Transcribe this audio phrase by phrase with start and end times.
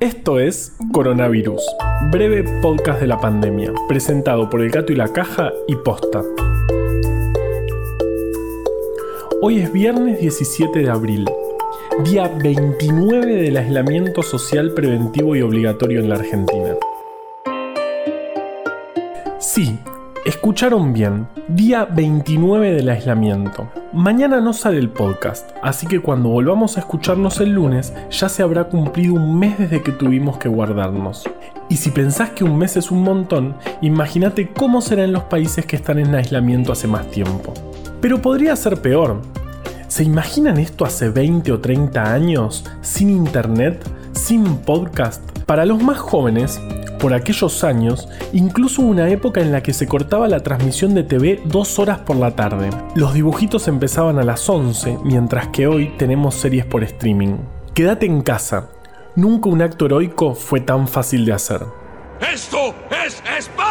[0.00, 1.60] Esto es Coronavirus,
[2.12, 6.22] breve podcast de la pandemia, presentado por El Gato y la Caja y Posta.
[9.42, 11.28] Hoy es viernes 17 de abril,
[12.04, 16.76] día 29 del aislamiento social preventivo y obligatorio en la Argentina.
[19.40, 19.80] Sí,
[20.24, 23.68] escucharon bien, día 29 del aislamiento.
[23.94, 28.42] Mañana no sale el podcast, así que cuando volvamos a escucharnos el lunes ya se
[28.42, 31.24] habrá cumplido un mes desde que tuvimos que guardarnos.
[31.70, 35.64] Y si pensás que un mes es un montón, imagínate cómo será en los países
[35.64, 37.54] que están en aislamiento hace más tiempo.
[38.02, 39.22] Pero podría ser peor.
[39.86, 42.66] ¿Se imaginan esto hace 20 o 30 años?
[42.82, 43.82] Sin internet,
[44.12, 45.22] sin podcast.
[45.46, 46.60] Para los más jóvenes,
[46.98, 51.40] por aquellos años, incluso una época en la que se cortaba la transmisión de TV
[51.44, 52.70] dos horas por la tarde.
[52.94, 57.36] Los dibujitos empezaban a las 11, mientras que hoy tenemos series por streaming.
[57.74, 58.70] Quédate en casa.
[59.14, 61.62] Nunca un acto heroico fue tan fácil de hacer.
[62.20, 62.74] ¡Esto
[63.06, 63.67] es Esparta!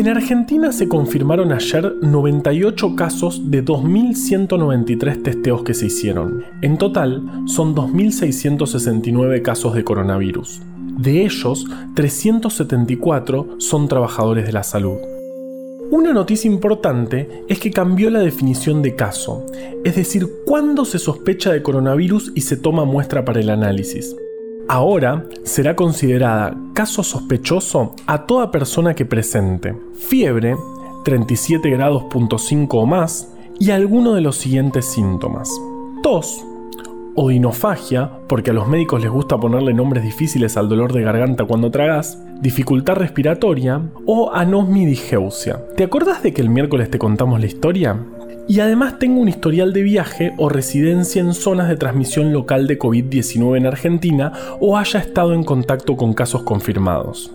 [0.00, 6.42] En Argentina se confirmaron ayer 98 casos de 2.193 testeos que se hicieron.
[6.62, 10.62] En total, son 2.669 casos de coronavirus.
[10.96, 14.96] De ellos, 374 son trabajadores de la salud.
[15.90, 19.44] Una noticia importante es que cambió la definición de caso,
[19.84, 24.16] es decir, cuándo se sospecha de coronavirus y se toma muestra para el análisis.
[24.72, 30.56] Ahora será considerada caso sospechoso a toda persona que presente fiebre,
[31.04, 32.04] 37 grados
[32.78, 35.50] o más, y alguno de los siguientes síntomas.
[36.04, 36.46] Tos,
[37.14, 41.70] odinofagia, porque a los médicos les gusta ponerle nombres difíciles al dolor de garganta cuando
[41.70, 45.60] tragas, dificultad respiratoria o anosmidigeusia.
[45.76, 47.96] ¿Te acordás de que el miércoles te contamos la historia?
[48.50, 52.80] y además tengo un historial de viaje o residencia en zonas de transmisión local de
[52.80, 57.30] COVID-19 en Argentina o haya estado en contacto con casos confirmados.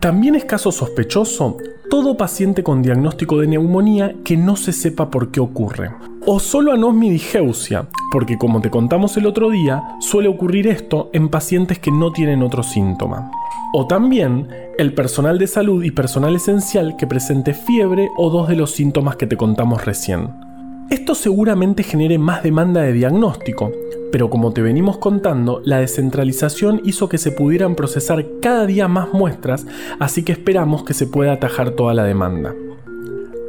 [0.00, 1.58] También es caso sospechoso
[1.90, 5.90] todo paciente con diagnóstico de neumonía que no se sepa por qué ocurre.
[6.24, 11.78] O solo anosmidigeusia, porque como te contamos el otro día, suele ocurrir esto en pacientes
[11.80, 13.30] que no tienen otro síntoma.
[13.74, 18.56] O también el personal de salud y personal esencial que presente fiebre o dos de
[18.56, 20.49] los síntomas que te contamos recién.
[20.90, 23.70] Esto seguramente genere más demanda de diagnóstico,
[24.10, 29.12] pero como te venimos contando, la descentralización hizo que se pudieran procesar cada día más
[29.12, 29.68] muestras,
[30.00, 32.56] así que esperamos que se pueda atajar toda la demanda.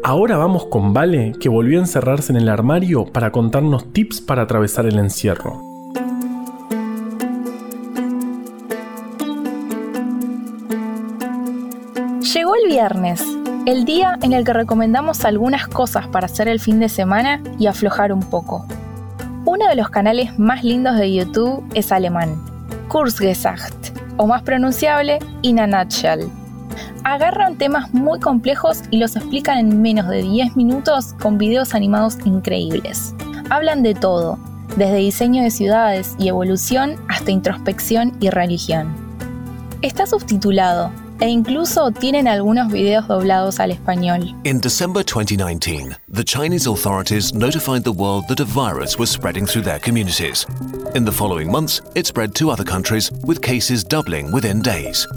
[0.03, 4.43] Ahora vamos con Vale, que volvió a encerrarse en el armario para contarnos tips para
[4.43, 5.59] atravesar el encierro.
[12.21, 16.79] Llegó el viernes el día en el que recomendamos algunas cosas para hacer el fin
[16.79, 18.65] de semana y aflojar un poco.
[19.45, 22.41] Uno de los canales más lindos de YouTube es alemán,
[22.87, 26.27] Kurzgesagt, o más pronunciable, In a Nutshell.
[27.03, 32.17] Agarran temas muy complejos y los explican en menos de 10 minutos con videos animados
[32.25, 33.13] increíbles.
[33.49, 34.39] Hablan de todo,
[34.75, 38.95] desde diseño de ciudades y evolución hasta introspección y religión.
[39.81, 44.35] Está subtitulado, e incluso tienen algunos videos doblados al español.
[44.43, 49.61] In December 2019, the Chinese authorities notified the world that a virus was spreading through
[49.63, 50.45] their communities.
[50.95, 55.07] In the following months, it spread to other countries, with cases doubling within days.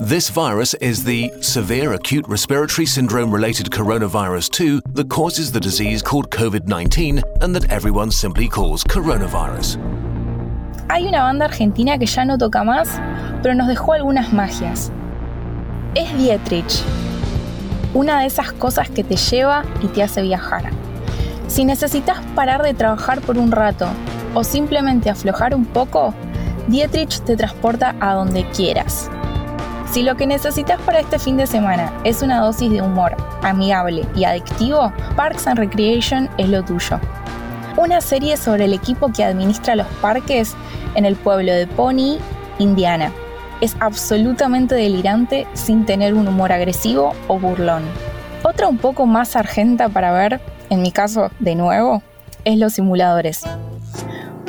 [0.00, 6.02] This virus is the severe acute respiratory syndrome related coronavirus 2 that causes the disease
[6.02, 9.76] called COVID 19 and that everyone simply calls coronavirus.
[10.88, 12.88] Hay una banda argentina que ya no toca más,
[13.42, 14.92] pero nos dejó algunas magias
[15.98, 16.80] es Dietrich.
[17.92, 20.70] Una de esas cosas que te lleva y te hace viajar.
[21.48, 23.88] Si necesitas parar de trabajar por un rato
[24.32, 26.14] o simplemente aflojar un poco,
[26.68, 29.10] Dietrich te transporta a donde quieras.
[29.90, 34.06] Si lo que necesitas para este fin de semana es una dosis de humor amigable
[34.14, 37.00] y adictivo, Parks and Recreation es lo tuyo.
[37.76, 40.54] Una serie sobre el equipo que administra los parques
[40.94, 42.18] en el pueblo de Pony,
[42.60, 43.10] Indiana
[43.60, 47.82] es absolutamente delirante sin tener un humor agresivo o burlón.
[48.42, 50.40] Otra un poco más argenta para ver,
[50.70, 52.02] en mi caso de nuevo,
[52.44, 53.42] es los simuladores.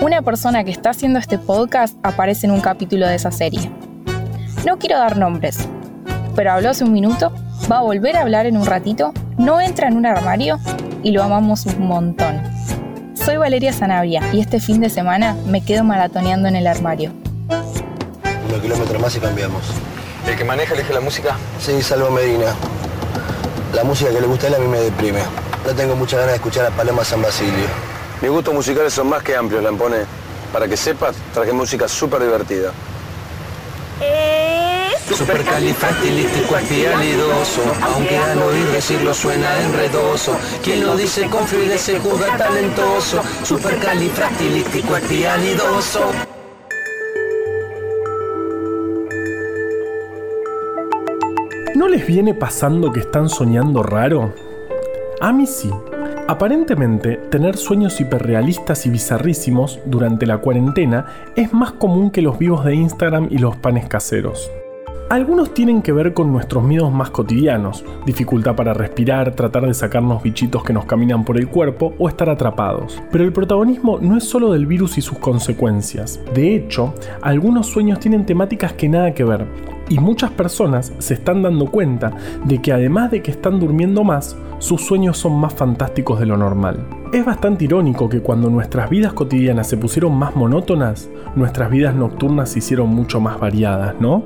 [0.01, 3.71] Una persona que está haciendo este podcast aparece en un capítulo de esa serie.
[4.65, 5.67] No quiero dar nombres,
[6.35, 7.33] pero habló hace un minuto,
[7.69, 10.59] va a volver a hablar en un ratito, no entra en un armario
[11.03, 12.41] y lo amamos un montón.
[13.15, 17.18] Soy Valeria Zanavia y este fin de semana me quedo maratoneando en el armario
[18.59, 19.63] kilómetros más y cambiamos.
[20.27, 21.37] ¿El que maneja elige la música?
[21.59, 22.53] Sí, Salvo Medina.
[23.73, 25.21] La música que le gusta a él a mí me deprime.
[25.65, 27.67] No tengo muchas ganas de escuchar a Paloma San Basilio.
[28.21, 30.05] Mis gustos musicales son más que amplios, Lampone.
[30.51, 32.73] Para que sepas, traje música súper divertida.
[35.15, 43.21] Supercalifragilisticoespialidoso Aunque al oír decirlo suena enredoso Quien lo dice con fluidez se juzga talentoso
[43.43, 46.38] Supercalifragilisticoespialidoso
[51.79, 54.33] ¿No les viene pasando que están soñando raro?
[55.21, 55.71] A mí sí.
[56.27, 61.05] Aparentemente, tener sueños hiperrealistas y bizarrísimos durante la cuarentena
[61.37, 64.51] es más común que los vivos de Instagram y los panes caseros.
[65.09, 70.21] Algunos tienen que ver con nuestros miedos más cotidianos, dificultad para respirar, tratar de sacarnos
[70.21, 73.01] bichitos que nos caminan por el cuerpo o estar atrapados.
[73.09, 76.19] Pero el protagonismo no es solo del virus y sus consecuencias.
[76.35, 79.47] De hecho, algunos sueños tienen temáticas que nada que ver,
[79.89, 82.13] y muchas personas se están dando cuenta
[82.45, 86.37] de que además de que están durmiendo más, sus sueños son más fantásticos de lo
[86.37, 86.85] normal.
[87.11, 92.49] Es bastante irónico que cuando nuestras vidas cotidianas se pusieron más monótonas, nuestras vidas nocturnas
[92.49, 94.23] se hicieron mucho más variadas, ¿no?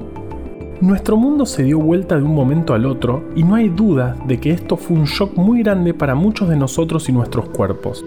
[0.81, 4.39] Nuestro mundo se dio vuelta de un momento al otro y no hay duda de
[4.39, 8.03] que esto fue un shock muy grande para muchos de nosotros y nuestros cuerpos.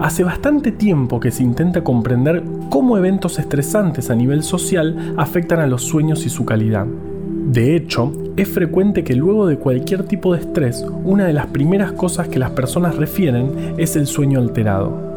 [0.00, 5.66] Hace bastante tiempo que se intenta comprender cómo eventos estresantes a nivel social afectan a
[5.66, 6.86] los sueños y su calidad.
[6.86, 11.92] De hecho, es frecuente que luego de cualquier tipo de estrés, una de las primeras
[11.92, 15.07] cosas que las personas refieren es el sueño alterado.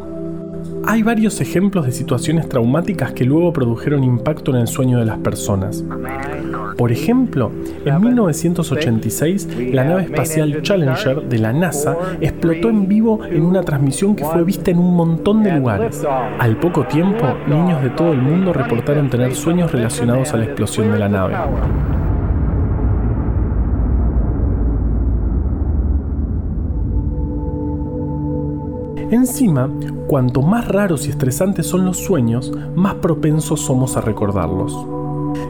[0.85, 5.19] Hay varios ejemplos de situaciones traumáticas que luego produjeron impacto en el sueño de las
[5.19, 5.83] personas.
[6.77, 7.51] Por ejemplo,
[7.85, 14.15] en 1986, la nave espacial Challenger de la NASA explotó en vivo en una transmisión
[14.15, 16.03] que fue vista en un montón de lugares.
[16.39, 20.91] Al poco tiempo, niños de todo el mundo reportaron tener sueños relacionados a la explosión
[20.91, 21.35] de la nave.
[29.11, 29.69] Encima,
[30.07, 34.73] cuanto más raros y estresantes son los sueños, más propensos somos a recordarlos.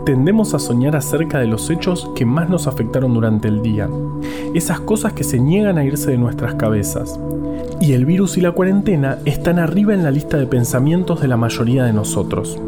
[0.04, 3.88] Tendemos a soñar acerca de los hechos que más nos afectaron durante el día,
[4.56, 7.20] esas cosas que se niegan a irse de nuestras cabezas.
[7.80, 11.38] Y el virus y la cuarentena están arriba en la lista de pensamientos de la
[11.38, 12.60] mayoría de nosotros.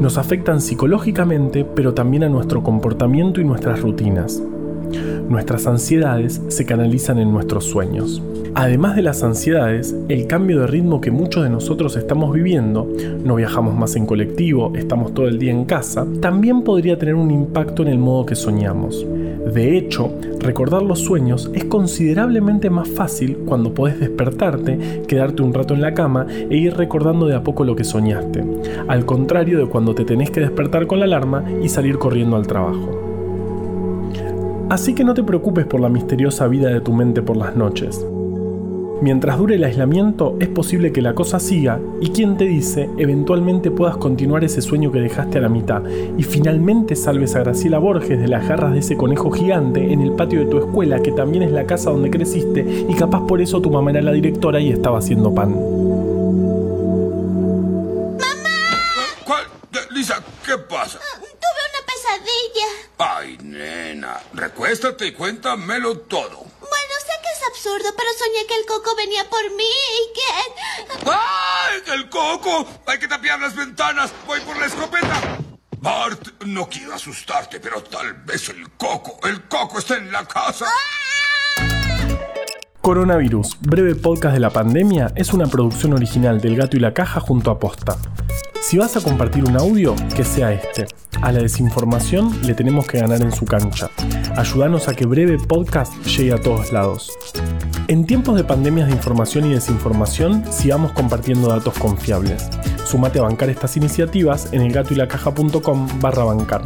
[0.00, 4.40] Nos afectan psicológicamente, pero también a nuestro comportamiento y nuestras rutinas.
[5.30, 8.20] Nuestras ansiedades se canalizan en nuestros sueños.
[8.56, 12.92] Además de las ansiedades, el cambio de ritmo que muchos de nosotros estamos viviendo,
[13.24, 17.30] no viajamos más en colectivo, estamos todo el día en casa, también podría tener un
[17.30, 19.06] impacto en el modo que soñamos.
[19.54, 20.10] De hecho,
[20.40, 25.94] recordar los sueños es considerablemente más fácil cuando podés despertarte, quedarte un rato en la
[25.94, 28.42] cama e ir recordando de a poco lo que soñaste,
[28.88, 32.48] al contrario de cuando te tenés que despertar con la alarma y salir corriendo al
[32.48, 32.99] trabajo.
[34.70, 38.06] Así que no te preocupes por la misteriosa vida de tu mente por las noches.
[39.02, 43.72] Mientras dure el aislamiento, es posible que la cosa siga y quien te dice, eventualmente
[43.72, 45.82] puedas continuar ese sueño que dejaste a la mitad
[46.16, 50.12] y finalmente salves a Graciela Borges de las garras de ese conejo gigante en el
[50.12, 53.60] patio de tu escuela, que también es la casa donde creciste y capaz por eso
[53.60, 55.56] tu mamá era la directora y estaba haciendo pan.
[64.34, 66.36] Recuéstate y cuéntamelo todo.
[66.38, 71.10] Bueno, sé que es absurdo, pero soñé que el coco venía por mí y que...
[71.10, 72.66] ¡Ay, el coco!
[72.86, 74.12] Hay que tapiar las ventanas.
[74.26, 75.38] Voy por la escopeta.
[75.78, 80.66] Bart, no quiero asustarte, pero tal vez el coco, el coco está en la casa.
[82.82, 87.20] Coronavirus, breve podcast de la pandemia, es una producción original del Gato y la Caja
[87.20, 87.96] junto a Posta.
[88.70, 90.86] Si vas a compartir un audio, que sea este.
[91.22, 93.90] A la desinformación le tenemos que ganar en su cancha.
[94.36, 97.10] Ayúdanos a que breve podcast llegue a todos lados.
[97.88, 102.48] En tiempos de pandemias de información y desinformación, sigamos compartiendo datos confiables.
[102.86, 106.62] Sumate a bancar estas iniciativas en elgatoylacaja.com barra bancar.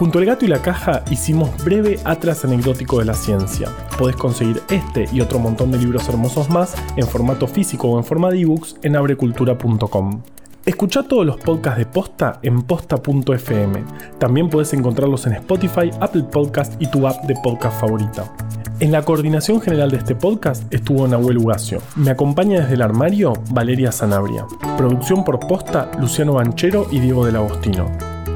[0.00, 3.68] Junto al gato y la caja hicimos breve atlas anecdótico de la ciencia.
[3.96, 8.04] Podés conseguir este y otro montón de libros hermosos más en formato físico o en
[8.04, 10.22] forma de ebooks en abrecultura.com.
[10.66, 13.84] Escucha todos los podcasts de Posta en posta.fm.
[14.18, 18.30] También puedes encontrarlos en Spotify, Apple Podcast y tu app de podcast favorita.
[18.78, 21.82] En la coordinación general de este podcast estuvo Nahuel Ugacio.
[21.96, 24.46] Me acompaña desde el armario Valeria Sanabria.
[24.76, 27.90] Producción por Posta Luciano Banchero y Diego del Agostino.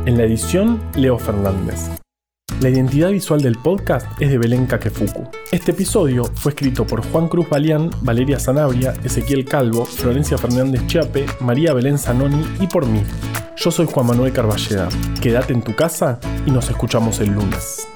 [0.06, 2.03] En la edición, Leo Fernández.
[2.64, 5.28] La identidad visual del podcast es de Belén Kakefuku.
[5.52, 11.26] Este episodio fue escrito por Juan Cruz Balián, Valeria Sanabria, Ezequiel Calvo, Florencia Fernández Chiape,
[11.40, 13.02] María Belén Zanoni y por mí.
[13.58, 14.88] Yo soy Juan Manuel Carballeda.
[15.20, 17.86] Quédate en tu casa y nos escuchamos el lunes.